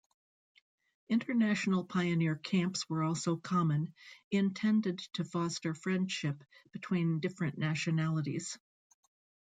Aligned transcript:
International 1.09 1.83
pioneer 1.85 2.35
camps 2.35 2.89
were 2.89 3.03
also 3.03 3.35
common, 3.35 3.93
intended 4.31 4.97
to 5.13 5.23
foster 5.23 5.75
friendship 5.75 6.43
between 6.71 7.19
different 7.19 7.59
nationalities. 7.59 8.57